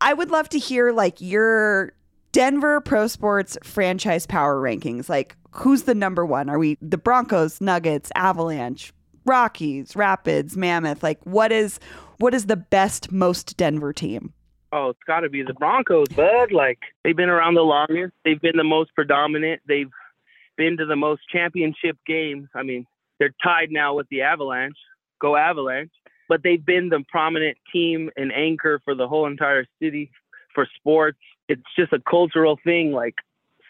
I 0.00 0.14
would 0.14 0.30
love 0.30 0.48
to 0.50 0.58
hear 0.58 0.92
like 0.92 1.20
your 1.20 1.92
Denver 2.32 2.80
pro 2.80 3.06
sports 3.06 3.56
franchise 3.62 4.26
power 4.26 4.60
rankings. 4.60 5.08
Like, 5.08 5.36
who's 5.52 5.84
the 5.84 5.94
number 5.94 6.26
one? 6.26 6.50
Are 6.50 6.58
we 6.58 6.76
the 6.82 6.98
Broncos, 6.98 7.60
Nuggets, 7.60 8.10
Avalanche, 8.16 8.92
Rockies, 9.24 9.94
Rapids, 9.94 10.56
Mammoth? 10.56 11.02
Like, 11.02 11.20
what 11.24 11.52
is 11.52 11.78
what 12.18 12.34
is 12.34 12.46
the 12.46 12.56
best, 12.56 13.12
most 13.12 13.56
Denver 13.56 13.92
team? 13.92 14.32
Oh, 14.74 14.88
it's 14.88 14.98
got 15.06 15.20
to 15.20 15.28
be 15.28 15.42
the 15.44 15.54
Broncos, 15.54 16.08
bud. 16.08 16.50
Like 16.50 16.80
they've 17.04 17.16
been 17.16 17.28
around 17.28 17.54
the 17.54 17.62
longest. 17.62 18.12
They've 18.24 18.40
been 18.40 18.56
the 18.56 18.64
most 18.64 18.92
predominant. 18.96 19.62
They've 19.68 19.90
been 20.56 20.76
to 20.78 20.84
the 20.84 20.96
most 20.96 21.22
championship 21.32 21.96
games. 22.04 22.48
I 22.56 22.64
mean, 22.64 22.84
they're 23.20 23.34
tied 23.42 23.70
now 23.70 23.94
with 23.94 24.08
the 24.08 24.22
Avalanche. 24.22 24.76
Go 25.20 25.36
Avalanche! 25.36 25.92
But 26.28 26.42
they've 26.42 26.64
been 26.64 26.88
the 26.88 27.04
prominent 27.08 27.56
team 27.72 28.10
and 28.16 28.32
anchor 28.32 28.80
for 28.84 28.96
the 28.96 29.06
whole 29.06 29.26
entire 29.26 29.64
city 29.80 30.10
for 30.54 30.66
sports. 30.76 31.18
It's 31.48 31.62
just 31.78 31.92
a 31.92 32.00
cultural 32.00 32.58
thing. 32.64 32.90
Like 32.90 33.14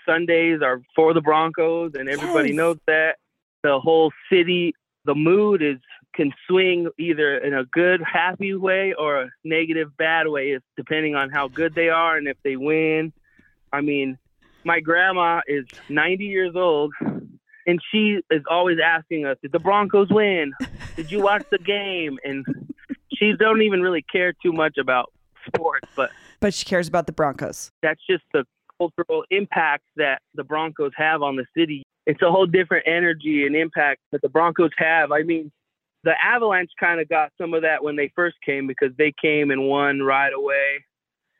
Sundays 0.06 0.62
are 0.62 0.80
for 0.96 1.12
the 1.12 1.20
Broncos, 1.20 1.92
and 1.94 2.08
everybody 2.08 2.48
Yes. 2.48 2.56
knows 2.56 2.78
that. 2.86 3.16
The 3.62 3.78
whole 3.78 4.10
city, 4.30 4.74
the 5.04 5.14
mood 5.14 5.60
is 5.60 5.78
can 6.14 6.32
swing 6.48 6.88
either 6.98 7.38
in 7.38 7.54
a 7.54 7.64
good, 7.64 8.00
happy 8.02 8.54
way 8.54 8.94
or 8.98 9.22
a 9.22 9.30
negative, 9.44 9.96
bad 9.96 10.28
way, 10.28 10.50
it's 10.50 10.64
depending 10.76 11.14
on 11.14 11.30
how 11.30 11.48
good 11.48 11.74
they 11.74 11.88
are 11.88 12.16
and 12.16 12.28
if 12.28 12.36
they 12.44 12.56
win. 12.56 13.12
I 13.72 13.80
mean, 13.80 14.18
my 14.64 14.80
grandma 14.80 15.40
is 15.46 15.66
90 15.88 16.24
years 16.24 16.54
old, 16.54 16.92
and 17.66 17.80
she 17.90 18.20
is 18.30 18.42
always 18.48 18.78
asking 18.84 19.26
us, 19.26 19.36
"Did 19.42 19.52
the 19.52 19.58
Broncos 19.58 20.08
win? 20.10 20.52
Did 20.96 21.10
you 21.10 21.20
watch 21.20 21.44
the 21.50 21.58
game?" 21.58 22.18
And 22.24 22.44
she 23.14 23.32
don't 23.32 23.62
even 23.62 23.82
really 23.82 24.02
care 24.02 24.32
too 24.32 24.52
much 24.52 24.78
about 24.78 25.12
sports, 25.46 25.88
but 25.96 26.10
But 26.40 26.54
she 26.54 26.64
cares 26.64 26.88
about 26.88 27.06
the 27.06 27.12
Broncos. 27.12 27.70
that's 27.82 28.00
just 28.08 28.24
the 28.32 28.44
cultural 28.78 29.24
impact 29.30 29.84
that 29.96 30.20
the 30.34 30.44
Broncos 30.44 30.92
have 30.96 31.22
on 31.22 31.36
the 31.36 31.46
city. 31.56 31.82
It's 32.06 32.22
a 32.22 32.30
whole 32.30 32.46
different 32.46 32.86
energy 32.86 33.46
and 33.46 33.56
impact 33.56 34.00
that 34.12 34.20
the 34.22 34.28
Broncos 34.28 34.70
have. 34.76 35.10
I 35.12 35.22
mean, 35.22 35.50
the 36.04 36.12
Avalanche 36.22 36.70
kind 36.78 37.00
of 37.00 37.08
got 37.08 37.32
some 37.40 37.54
of 37.54 37.62
that 37.62 37.82
when 37.82 37.96
they 37.96 38.12
first 38.14 38.36
came 38.44 38.66
because 38.66 38.90
they 38.96 39.12
came 39.20 39.50
and 39.50 39.66
won 39.66 40.00
right 40.00 40.32
away. 40.32 40.84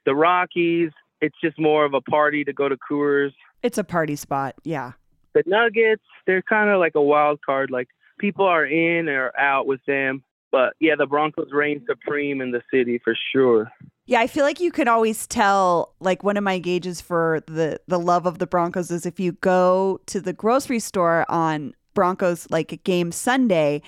The 0.06 0.14
Rockies, 0.14 0.90
it's 1.20 1.36
just 1.42 1.58
more 1.58 1.84
of 1.84 1.94
a 1.94 2.00
party 2.00 2.44
to 2.44 2.52
go 2.52 2.68
to 2.68 2.76
Coors. 2.76 3.32
It's 3.62 3.78
a 3.78 3.84
party 3.84 4.16
spot. 4.16 4.54
Yeah. 4.64 4.92
The 5.34 5.42
Nuggets, 5.46 6.02
they're 6.26 6.42
kind 6.42 6.70
of 6.70 6.80
like 6.80 6.94
a 6.94 7.02
wild 7.02 7.40
card. 7.44 7.70
Like 7.70 7.88
people 8.18 8.46
are 8.46 8.64
in 8.64 9.08
or 9.08 9.36
out 9.38 9.66
with 9.66 9.80
them. 9.86 10.22
But 10.50 10.74
yeah, 10.80 10.94
the 10.96 11.06
Broncos 11.06 11.48
reign 11.52 11.84
supreme 11.86 12.40
in 12.40 12.52
the 12.52 12.62
city 12.72 13.00
for 13.02 13.16
sure. 13.32 13.70
Yeah, 14.06 14.20
I 14.20 14.26
feel 14.26 14.44
like 14.44 14.60
you 14.60 14.70
can 14.70 14.86
always 14.86 15.26
tell 15.26 15.94
like 15.98 16.22
one 16.22 16.36
of 16.36 16.44
my 16.44 16.58
gauges 16.58 17.00
for 17.00 17.40
the 17.46 17.80
the 17.88 17.98
love 17.98 18.26
of 18.26 18.38
the 18.38 18.46
Broncos 18.46 18.90
is 18.90 19.04
if 19.06 19.18
you 19.18 19.32
go 19.32 19.98
to 20.06 20.20
the 20.20 20.32
grocery 20.32 20.78
store 20.78 21.24
on 21.28 21.74
Broncos 21.94 22.46
like 22.50 22.84
game 22.84 23.10
Sunday, 23.12 23.82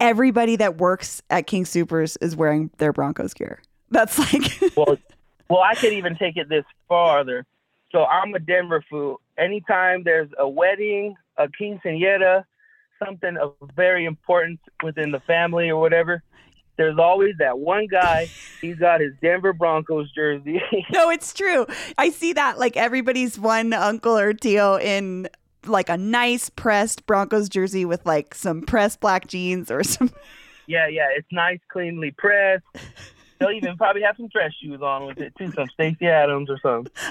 everybody 0.00 0.56
that 0.56 0.78
works 0.78 1.22
at 1.30 1.46
King 1.46 1.64
Supers 1.64 2.16
is 2.18 2.36
wearing 2.36 2.70
their 2.78 2.92
Broncos 2.92 3.34
gear. 3.34 3.60
That's 3.90 4.18
like 4.18 4.60
well, 4.76 4.96
well, 5.48 5.62
I 5.62 5.74
could 5.74 5.92
even 5.92 6.16
take 6.16 6.36
it 6.36 6.48
this 6.48 6.64
farther. 6.88 7.46
So 7.92 8.04
I'm 8.04 8.34
a 8.34 8.38
Denver 8.38 8.84
foo. 8.90 9.18
Anytime 9.38 10.02
there's 10.02 10.28
a 10.38 10.48
wedding, 10.48 11.14
a 11.36 11.46
quinceañera, 11.48 12.44
something 13.04 13.36
of 13.36 13.54
very 13.74 14.04
importance 14.06 14.60
within 14.82 15.12
the 15.12 15.20
family 15.20 15.68
or 15.68 15.80
whatever, 15.80 16.22
there's 16.76 16.98
always 16.98 17.34
that 17.38 17.58
one 17.58 17.86
guy. 17.86 18.28
He's 18.60 18.76
got 18.76 19.00
his 19.00 19.12
Denver 19.22 19.52
Broncos 19.52 20.10
jersey. 20.12 20.60
No, 20.92 21.10
it's 21.10 21.32
true. 21.32 21.66
I 21.98 22.10
see 22.10 22.32
that 22.34 22.58
like 22.58 22.76
everybody's 22.76 23.38
one 23.38 23.72
uncle 23.72 24.16
or 24.16 24.32
tio 24.32 24.78
in 24.78 25.28
like 25.66 25.88
a 25.88 25.96
nice 25.96 26.50
pressed 26.50 27.06
Broncos 27.06 27.48
jersey 27.48 27.84
with 27.84 28.04
like 28.06 28.34
some 28.34 28.62
pressed 28.62 29.00
black 29.00 29.26
jeans 29.26 29.70
or 29.70 29.82
some 29.84 30.10
yeah, 30.66 30.88
yeah, 30.88 31.08
it's 31.16 31.28
nice, 31.30 31.60
cleanly 31.68 32.10
pressed. 32.10 32.64
They'll 33.38 33.50
even 33.50 33.76
probably 33.76 34.02
have 34.02 34.16
some 34.16 34.28
dress 34.28 34.52
shoes 34.60 34.80
on 34.82 35.06
with 35.06 35.18
it 35.18 35.34
too, 35.36 35.52
some 35.52 35.68
Stacey 35.68 36.06
Adams 36.06 36.50
or 36.50 36.58
something. 36.58 36.92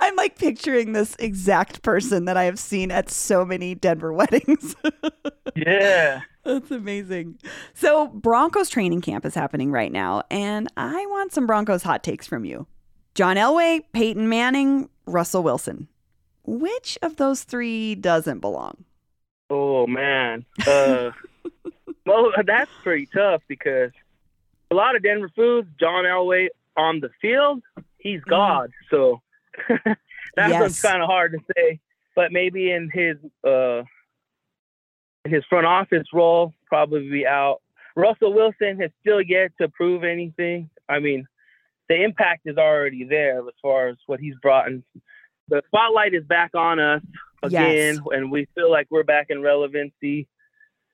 I'm 0.00 0.16
like 0.16 0.38
picturing 0.38 0.92
this 0.92 1.14
exact 1.18 1.82
person 1.82 2.24
that 2.24 2.36
I 2.36 2.44
have 2.44 2.58
seen 2.58 2.90
at 2.90 3.10
so 3.10 3.44
many 3.44 3.74
Denver 3.74 4.12
weddings. 4.12 4.74
Yeah. 5.56 6.20
That's 6.44 6.70
amazing. 6.70 7.38
So, 7.74 8.06
Broncos 8.08 8.68
training 8.68 9.00
camp 9.00 9.26
is 9.26 9.34
happening 9.34 9.72
right 9.72 9.90
now, 9.90 10.22
and 10.30 10.68
I 10.76 11.04
want 11.06 11.32
some 11.32 11.46
Broncos 11.46 11.82
hot 11.82 12.04
takes 12.04 12.28
from 12.28 12.44
you. 12.44 12.66
John 13.14 13.36
Elway, 13.36 13.80
Peyton 13.92 14.28
Manning, 14.28 14.88
Russell 15.06 15.42
Wilson. 15.42 15.88
Which 16.48 16.96
of 17.02 17.16
those 17.16 17.44
three 17.44 17.94
doesn't 17.94 18.40
belong? 18.40 18.84
Oh 19.50 19.86
man, 19.86 20.44
uh, 20.66 21.10
well 22.06 22.32
that's 22.46 22.70
pretty 22.82 23.06
tough 23.14 23.42
because 23.48 23.90
a 24.70 24.74
lot 24.74 24.96
of 24.96 25.02
Denver 25.02 25.30
foos, 25.36 25.66
John 25.78 26.04
Elway 26.04 26.48
on 26.76 27.00
the 27.00 27.10
field, 27.20 27.62
he's 27.98 28.20
God. 28.22 28.70
So 28.90 29.20
that 29.68 29.98
Yes. 30.36 30.60
one's 30.60 30.80
kind 30.80 31.02
of 31.02 31.08
hard 31.08 31.32
to 31.32 31.38
say. 31.56 31.80
But 32.16 32.32
maybe 32.32 32.70
in 32.72 32.90
his 32.92 33.16
uh, 33.46 33.82
in 35.24 35.30
his 35.32 35.44
front 35.48 35.66
office 35.66 36.06
role, 36.12 36.52
probably 36.66 37.08
be 37.10 37.26
out. 37.26 37.60
Russell 37.94 38.32
Wilson 38.32 38.80
has 38.80 38.90
still 39.00 39.20
yet 39.20 39.52
to 39.60 39.68
prove 39.68 40.02
anything. 40.04 40.70
I 40.88 40.98
mean, 41.00 41.26
the 41.88 42.02
impact 42.02 42.42
is 42.46 42.56
already 42.56 43.04
there 43.04 43.38
as 43.40 43.54
far 43.62 43.88
as 43.88 43.96
what 44.06 44.20
he's 44.20 44.34
brought 44.42 44.68
in. 44.68 44.82
The 45.48 45.62
spotlight 45.66 46.14
is 46.14 46.24
back 46.24 46.54
on 46.54 46.78
us 46.78 47.02
again, 47.42 47.94
Yes. 47.94 47.98
and 48.12 48.30
we 48.30 48.46
feel 48.54 48.70
like 48.70 48.86
we're 48.90 49.02
back 49.04 49.26
in 49.30 49.42
relevancy. 49.42 50.26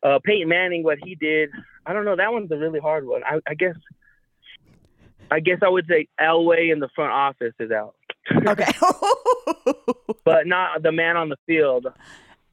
Uh, 0.02 0.18
Peyton 0.22 0.48
Manning, 0.48 0.82
what 0.84 0.98
he 1.02 1.14
did, 1.14 1.50
I 1.86 1.92
don't 1.92 2.04
know. 2.04 2.16
That 2.16 2.32
one's 2.32 2.50
a 2.52 2.56
really 2.56 2.80
hard 2.80 3.06
one. 3.06 3.22
I, 3.24 3.40
I 3.46 3.54
guess, 3.54 3.74
I 5.30 5.40
guess 5.40 5.58
I 5.62 5.68
would 5.68 5.86
say 5.88 6.08
Elway 6.20 6.70
in 6.72 6.78
the 6.80 6.88
front 6.94 7.12
office 7.12 7.54
is 7.58 7.70
out, 7.70 7.94
Okay. 8.46 8.70
but 10.24 10.46
not 10.46 10.82
the 10.82 10.92
man 10.92 11.16
on 11.16 11.28
the 11.30 11.36
field. 11.46 11.86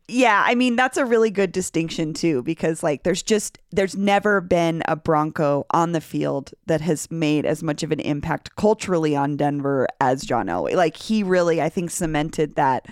Yeah, 0.08 0.44
I 0.46 0.56
mean, 0.56 0.76
that's 0.76 0.98
a 0.98 1.06
really 1.06 1.32
good 1.32 1.52
distinction, 1.52 2.14
too, 2.14 2.44
because 2.44 2.84
like 2.84 3.04
there's 3.04 3.24
just, 3.24 3.60
there's 3.72 3.96
never 3.96 4.42
been 4.42 4.84
a 4.88 4.96
Bronco 4.96 5.66
on 5.72 5.94
the 5.94 6.02
field 6.02 6.52
that 6.66 6.82
has 6.82 7.10
made 7.10 7.46
as 7.46 7.64
much 7.64 7.84
of 7.84 7.92
an 7.92 8.00
impact 8.02 8.56
culturally 8.56 9.16
on 9.16 9.38
Denver 9.38 9.88
as 10.00 10.24
John 10.24 10.48
Elway. 10.48 10.76
Like, 10.76 10.98
he 10.98 11.24
really, 11.24 11.62
I 11.62 11.70
think, 11.70 11.92
cemented 11.92 12.56
that 12.56 12.88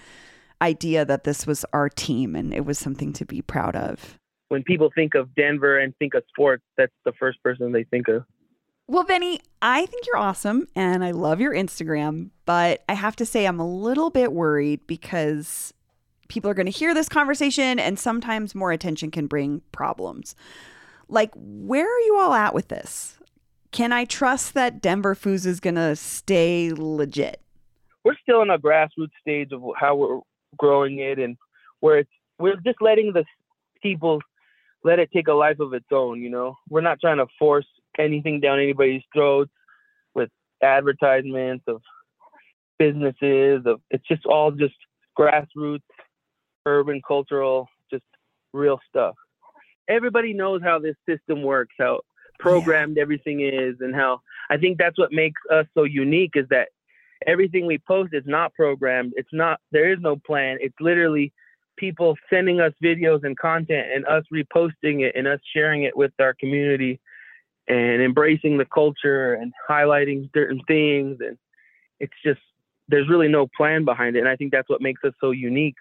idea 0.61 1.05
that 1.05 1.23
this 1.23 1.47
was 1.47 1.65
our 1.73 1.89
team 1.89 2.35
and 2.35 2.53
it 2.53 2.65
was 2.65 2.79
something 2.79 3.13
to 3.13 3.25
be 3.25 3.41
proud 3.41 3.75
of. 3.75 4.19
when 4.49 4.63
people 4.63 4.91
think 4.93 5.15
of 5.15 5.33
Denver 5.35 5.79
and 5.79 5.95
think 5.97 6.15
of 6.15 6.23
sports, 6.27 6.63
that's 6.77 6.91
the 7.05 7.13
first 7.13 7.41
person 7.41 7.71
they 7.71 7.85
think 7.85 8.07
of. 8.07 8.25
Well, 8.87 9.03
Benny, 9.03 9.39
I 9.61 9.85
think 9.85 10.07
you're 10.07 10.17
awesome 10.17 10.67
and 10.75 11.03
I 11.03 11.11
love 11.11 11.39
your 11.39 11.53
Instagram, 11.53 12.31
but 12.45 12.83
I 12.89 12.95
have 12.95 13.15
to 13.17 13.25
say 13.25 13.45
I'm 13.45 13.59
a 13.59 13.67
little 13.67 14.09
bit 14.09 14.33
worried 14.33 14.85
because 14.87 15.73
people 16.29 16.49
are 16.49 16.53
going 16.53 16.65
to 16.65 16.71
hear 16.71 16.93
this 16.93 17.09
conversation 17.09 17.77
and 17.79 17.99
sometimes 17.99 18.55
more 18.55 18.71
attention 18.71 19.11
can 19.11 19.27
bring 19.27 19.61
problems. 19.71 20.35
Like, 21.09 21.31
where 21.35 21.85
are 21.85 21.99
you 22.01 22.17
all 22.17 22.33
at 22.33 22.53
with 22.53 22.69
this? 22.69 23.17
Can 23.71 23.91
I 23.91 24.05
trust 24.05 24.53
that 24.53 24.81
Denver 24.81 25.15
Foos 25.15 25.45
is 25.45 25.59
going 25.59 25.75
to 25.75 25.95
stay 25.95 26.71
legit? 26.73 27.41
We're 28.03 28.15
still 28.21 28.41
in 28.41 28.49
a 28.49 28.57
grassroots 28.57 29.11
stage 29.19 29.51
of 29.51 29.61
how 29.77 29.95
we're 29.95 30.21
growing 30.57 30.99
it 30.99 31.19
and 31.19 31.35
where 31.81 31.99
it's 31.99 32.09
we're 32.39 32.55
just 32.65 32.81
letting 32.81 33.11
the 33.13 33.25
people 33.81 34.21
let 34.83 34.99
it 34.99 35.09
take 35.13 35.27
a 35.27 35.33
life 35.33 35.59
of 35.59 35.73
its 35.73 35.85
own, 35.91 36.21
you 36.21 36.29
know. 36.29 36.55
We're 36.69 36.81
not 36.81 37.01
trying 37.01 37.17
to 37.17 37.27
force 37.37 37.67
anything 37.97 38.39
down 38.39 38.59
anybody's 38.59 39.01
throats 39.13 39.51
with 40.15 40.29
advertisements 40.63 41.65
of 41.67 41.81
businesses 42.77 43.63
of 43.65 43.81
it's 43.91 44.07
just 44.07 44.25
all 44.25 44.51
just 44.51 44.73
grassroots 45.17 45.81
urban 46.65 47.01
cultural 47.05 47.67
just 47.91 48.03
real 48.53 48.79
stuff. 48.89 49.15
Everybody 49.87 50.33
knows 50.33 50.61
how 50.63 50.79
this 50.79 50.95
system 51.07 51.43
works 51.43 51.75
how 51.77 52.01
programmed 52.39 52.95
yeah. 52.95 53.01
everything 53.01 53.41
is 53.41 53.75
and 53.81 53.93
how 53.93 54.21
i 54.49 54.55
think 54.55 54.77
that's 54.77 54.97
what 54.97 55.11
makes 55.11 55.41
us 55.51 55.65
so 55.73 55.83
unique 55.83 56.31
is 56.35 56.45
that 56.49 56.69
everything 57.27 57.65
we 57.65 57.77
post 57.77 58.13
is 58.13 58.23
not 58.25 58.53
programmed. 58.53 59.13
It's 59.15 59.29
not 59.31 59.59
there 59.71 59.91
is 59.91 59.99
no 60.01 60.15
plan. 60.15 60.57
It's 60.61 60.75
literally 60.79 61.33
people 61.77 62.17
sending 62.29 62.59
us 62.59 62.73
videos 62.83 63.23
and 63.23 63.37
content 63.37 63.87
and 63.93 64.05
us 64.05 64.23
reposting 64.33 65.01
it 65.01 65.15
and 65.15 65.27
us 65.27 65.39
sharing 65.53 65.83
it 65.83 65.95
with 65.95 66.11
our 66.19 66.33
community 66.33 66.99
and 67.67 68.01
embracing 68.01 68.57
the 68.57 68.65
culture 68.65 69.33
and 69.33 69.53
highlighting 69.69 70.29
certain 70.33 70.61
things. 70.67 71.17
And 71.21 71.37
it's 71.99 72.13
just 72.23 72.41
there's 72.87 73.09
really 73.09 73.27
no 73.27 73.47
plan 73.55 73.85
behind 73.85 74.15
it. 74.15 74.19
And 74.19 74.29
i 74.29 74.35
think 74.35 74.51
that's 74.51 74.69
what 74.69 74.81
makes 74.81 75.03
us 75.03 75.13
so 75.19 75.31
unique 75.31 75.75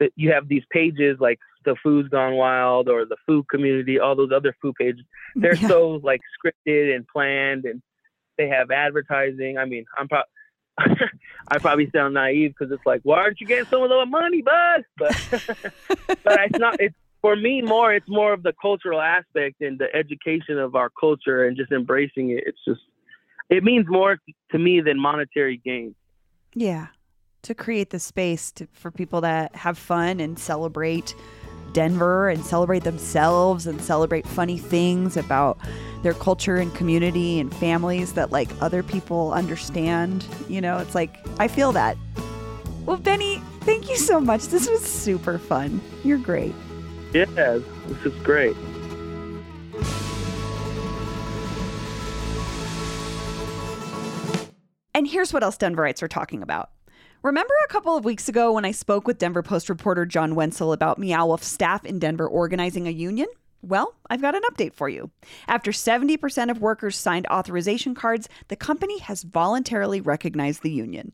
that 0.00 0.10
you 0.16 0.32
have 0.32 0.48
these 0.48 0.64
pages 0.70 1.18
like 1.20 1.38
the 1.64 1.76
Foos 1.84 2.10
Gone 2.10 2.34
Wild 2.34 2.88
or 2.88 3.04
the 3.04 3.16
foo 3.26 3.44
community 3.50 3.98
all 3.98 4.16
those 4.16 4.32
other 4.34 4.54
foo 4.60 4.72
pages 4.78 5.04
they're 5.34 5.54
yeah. 5.56 5.68
so 5.68 6.00
like 6.02 6.20
scripted 6.38 6.94
and 6.94 7.06
planned 7.06 7.64
and 7.64 7.82
they 8.36 8.48
have 8.48 8.70
advertising 8.70 9.58
i 9.58 9.64
mean 9.64 9.84
i'm 9.96 10.08
pro- 10.08 10.22
I 11.48 11.58
probably 11.58 11.90
sound 11.90 12.14
naive 12.14 12.54
because 12.56 12.72
it's 12.72 12.86
like, 12.86 13.00
why 13.02 13.18
aren't 13.18 13.40
you 13.40 13.48
getting 13.48 13.64
some 13.64 13.82
of 13.82 13.88
the 13.88 14.06
money, 14.06 14.42
bud? 14.42 14.84
But 14.96 15.16
but 16.22 16.40
it's 16.40 16.58
not. 16.60 16.76
It's 16.78 16.94
for 17.20 17.36
me 17.36 17.62
more 17.62 17.92
it's 17.92 18.08
more 18.08 18.32
of 18.32 18.42
the 18.42 18.52
cultural 18.60 19.00
aspect 19.00 19.60
and 19.60 19.78
the 19.78 19.94
education 19.94 20.58
of 20.58 20.74
our 20.74 20.90
culture 20.90 21.46
and 21.46 21.56
just 21.56 21.72
embracing 21.72 22.30
it 22.30 22.44
it's 22.46 22.58
just 22.66 22.80
it 23.50 23.64
means 23.64 23.86
more 23.88 24.18
to 24.50 24.58
me 24.58 24.80
than 24.80 24.98
monetary 24.98 25.60
gain 25.64 25.94
yeah 26.54 26.86
to 27.48 27.54
create 27.54 27.88
the 27.88 27.98
space 27.98 28.52
to, 28.52 28.68
for 28.74 28.90
people 28.90 29.22
to 29.22 29.48
have 29.54 29.78
fun 29.78 30.20
and 30.20 30.38
celebrate 30.38 31.14
denver 31.72 32.28
and 32.28 32.44
celebrate 32.44 32.84
themselves 32.84 33.66
and 33.66 33.80
celebrate 33.80 34.26
funny 34.26 34.58
things 34.58 35.16
about 35.16 35.58
their 36.02 36.12
culture 36.12 36.56
and 36.56 36.74
community 36.74 37.40
and 37.40 37.54
families 37.54 38.12
that 38.12 38.30
like 38.30 38.50
other 38.60 38.82
people 38.82 39.32
understand 39.32 40.26
you 40.46 40.60
know? 40.60 40.76
It's 40.76 40.94
like 40.94 41.16
i 41.40 41.48
feel 41.48 41.72
that. 41.72 41.96
Well 42.84 42.98
benny 42.98 43.40
thank 43.60 43.88
you 43.88 43.96
so 43.96 44.20
much. 44.20 44.48
This 44.48 44.68
was 44.68 44.82
super 44.82 45.38
fun. 45.38 45.80
You're 46.04 46.18
great. 46.18 46.54
Yeah, 47.14 47.24
this 47.86 48.12
is 48.12 48.22
great. 48.22 48.56
And 54.94 55.06
here's 55.06 55.32
what 55.32 55.42
else 55.42 55.56
Denverites 55.56 56.02
are 56.02 56.08
talking 56.08 56.42
about. 56.42 56.70
Remember 57.22 57.54
a 57.64 57.72
couple 57.72 57.96
of 57.96 58.04
weeks 58.04 58.28
ago 58.28 58.52
when 58.52 58.64
I 58.64 58.70
spoke 58.70 59.08
with 59.08 59.18
Denver 59.18 59.42
Post 59.42 59.68
reporter 59.68 60.06
John 60.06 60.36
Wenzel 60.36 60.72
about 60.72 61.00
Meow 61.00 61.26
Wolf 61.26 61.42
staff 61.42 61.84
in 61.84 61.98
Denver 61.98 62.28
organizing 62.28 62.86
a 62.86 62.92
union? 62.92 63.26
Well, 63.60 63.96
I've 64.08 64.22
got 64.22 64.36
an 64.36 64.42
update 64.48 64.72
for 64.72 64.88
you. 64.88 65.10
After 65.48 65.72
70% 65.72 66.48
of 66.48 66.60
workers 66.60 66.96
signed 66.96 67.26
authorization 67.28 67.96
cards, 67.96 68.28
the 68.46 68.54
company 68.54 69.00
has 69.00 69.24
voluntarily 69.24 70.00
recognized 70.00 70.62
the 70.62 70.70
union. 70.70 71.10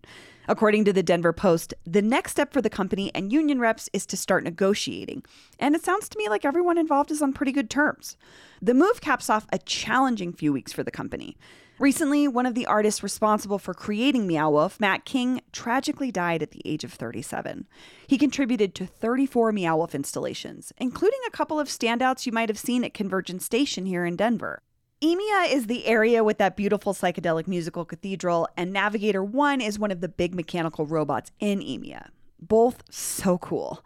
According 0.46 0.84
to 0.84 0.92
the 0.92 1.02
Denver 1.02 1.32
Post, 1.32 1.72
the 1.86 2.02
next 2.02 2.32
step 2.32 2.52
for 2.52 2.60
the 2.60 2.68
company 2.68 3.10
and 3.14 3.32
union 3.32 3.58
reps 3.58 3.88
is 3.94 4.04
to 4.04 4.16
start 4.18 4.44
negotiating. 4.44 5.24
And 5.58 5.74
it 5.74 5.82
sounds 5.82 6.10
to 6.10 6.18
me 6.18 6.28
like 6.28 6.44
everyone 6.44 6.76
involved 6.76 7.12
is 7.12 7.22
on 7.22 7.32
pretty 7.32 7.52
good 7.52 7.70
terms. 7.70 8.18
The 8.60 8.74
move 8.74 9.00
caps 9.00 9.30
off 9.30 9.46
a 9.50 9.58
challenging 9.58 10.34
few 10.34 10.52
weeks 10.52 10.70
for 10.70 10.82
the 10.82 10.90
company. 10.90 11.38
Recently, 11.80 12.28
one 12.28 12.46
of 12.46 12.54
the 12.54 12.66
artists 12.66 13.02
responsible 13.02 13.58
for 13.58 13.74
creating 13.74 14.28
Meow 14.28 14.50
Wolf, 14.50 14.78
Matt 14.78 15.04
King, 15.04 15.40
tragically 15.50 16.12
died 16.12 16.40
at 16.40 16.52
the 16.52 16.62
age 16.64 16.84
of 16.84 16.92
37. 16.92 17.66
He 18.06 18.16
contributed 18.16 18.76
to 18.76 18.86
34 18.86 19.50
Meow 19.50 19.78
Wolf 19.78 19.92
installations, 19.92 20.72
including 20.76 21.18
a 21.26 21.32
couple 21.32 21.58
of 21.58 21.66
standouts 21.66 22.26
you 22.26 22.32
might 22.32 22.48
have 22.48 22.58
seen 22.58 22.84
at 22.84 22.94
Convergence 22.94 23.44
Station 23.44 23.86
here 23.86 24.04
in 24.04 24.14
Denver. 24.14 24.62
Eemia 25.02 25.52
is 25.52 25.66
the 25.66 25.84
area 25.86 26.22
with 26.22 26.38
that 26.38 26.56
beautiful 26.56 26.94
psychedelic 26.94 27.48
musical 27.48 27.84
cathedral, 27.84 28.48
and 28.56 28.72
Navigator 28.72 29.24
1 29.24 29.60
is 29.60 29.76
one 29.76 29.90
of 29.90 30.00
the 30.00 30.08
big 30.08 30.32
mechanical 30.32 30.86
robots 30.86 31.32
in 31.40 31.58
Eemia. 31.58 32.10
Both 32.40 32.84
so 32.88 33.36
cool. 33.36 33.84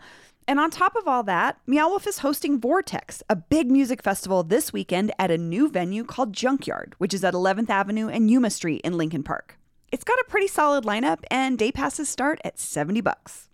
And 0.48 0.58
on 0.58 0.70
top 0.70 0.96
of 0.96 1.06
all 1.06 1.22
that, 1.24 1.58
Meow 1.66 1.90
Wolf 1.90 2.06
is 2.06 2.20
hosting 2.20 2.58
Vortex, 2.58 3.22
a 3.28 3.36
big 3.36 3.70
music 3.70 4.02
festival 4.02 4.42
this 4.42 4.72
weekend 4.72 5.12
at 5.18 5.30
a 5.30 5.36
new 5.36 5.68
venue 5.68 6.04
called 6.04 6.32
Junkyard, 6.32 6.94
which 6.96 7.12
is 7.12 7.22
at 7.22 7.34
11th 7.34 7.68
Avenue 7.68 8.08
and 8.08 8.30
Yuma 8.30 8.48
Street 8.48 8.80
in 8.82 8.96
Lincoln 8.96 9.22
Park. 9.22 9.58
It's 9.92 10.04
got 10.04 10.18
a 10.20 10.24
pretty 10.26 10.46
solid 10.46 10.84
lineup 10.84 11.18
and 11.30 11.58
day 11.58 11.70
passes 11.70 12.08
start 12.08 12.40
at 12.44 12.58
70 12.58 13.02
bucks. 13.02 13.50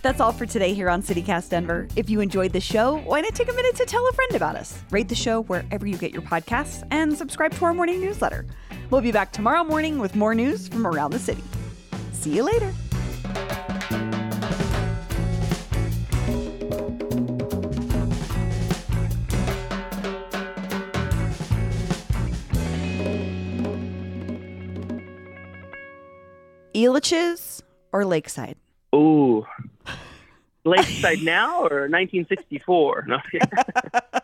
That's 0.00 0.18
all 0.18 0.32
for 0.32 0.46
today 0.46 0.72
here 0.72 0.88
on 0.88 1.02
CityCast 1.02 1.50
Denver. 1.50 1.86
If 1.94 2.08
you 2.08 2.20
enjoyed 2.20 2.54
the 2.54 2.60
show, 2.60 2.96
why 3.00 3.20
not 3.20 3.34
take 3.34 3.50
a 3.50 3.54
minute 3.54 3.76
to 3.76 3.84
tell 3.84 4.08
a 4.08 4.12
friend 4.14 4.34
about 4.34 4.56
us? 4.56 4.82
Rate 4.90 5.10
the 5.10 5.14
show 5.14 5.42
wherever 5.42 5.86
you 5.86 5.98
get 5.98 6.10
your 6.10 6.22
podcasts 6.22 6.86
and 6.90 7.14
subscribe 7.14 7.52
to 7.56 7.66
our 7.66 7.74
morning 7.74 8.00
newsletter. 8.00 8.46
We'll 8.88 9.02
be 9.02 9.12
back 9.12 9.30
tomorrow 9.30 9.62
morning 9.62 9.98
with 9.98 10.14
more 10.14 10.34
news 10.34 10.68
from 10.68 10.86
around 10.86 11.10
the 11.10 11.18
city. 11.18 11.44
See 12.12 12.34
you 12.34 12.44
later. 12.44 12.72
Elitch's 26.74 27.62
or 27.92 28.04
Lakeside? 28.04 28.56
Ooh. 28.94 29.46
Lakeside 30.64 31.22
now 31.22 31.60
or 31.60 31.88
1964? 31.88 33.04
No. 33.06 33.18